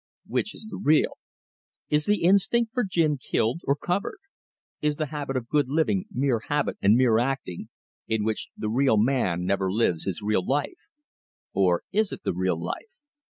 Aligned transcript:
Which 0.25 0.55
is 0.55 0.65
the 0.71 0.81
real? 0.83 1.19
Is 1.91 2.07
the 2.07 2.23
instinct 2.23 2.73
for 2.73 2.81
the 2.81 2.87
gin 2.89 3.19
killed, 3.19 3.61
or 3.65 3.75
covered? 3.75 4.17
Is 4.81 4.95
the 4.95 5.05
habit 5.13 5.37
of 5.37 5.47
good 5.47 5.69
living 5.69 6.05
mere 6.09 6.39
habit 6.49 6.77
and 6.81 6.95
mere 6.97 7.19
acting, 7.19 7.69
in 8.07 8.23
which 8.23 8.47
the 8.57 8.67
real 8.71 8.97
man 8.97 9.45
never 9.45 9.71
lives 9.71 10.05
his 10.05 10.23
real 10.23 10.43
life, 10.43 10.89
or 11.53 11.83
is 11.91 12.11
it 12.11 12.23
the 12.23 12.33
real 12.33 12.59
life? 12.59 12.89